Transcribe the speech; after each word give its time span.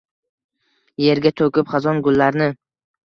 Yerga 1.03 1.33
toʻkib 1.41 1.69
xazon, 1.75 2.01
gullarni. 2.09 2.49